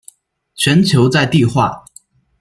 [0.55, 1.85] 全球在地化。